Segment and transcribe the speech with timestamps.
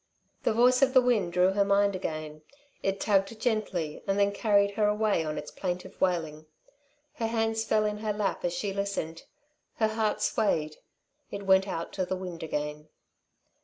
[0.41, 2.41] The voice of the wind drew her mind again.
[2.81, 6.47] It tugged gently and then carried her away on its plaintive wailing.
[7.17, 9.21] Her hands fell in her lap as she listened.
[9.75, 10.77] Her heart swayed;
[11.29, 12.89] it went out to the wind again.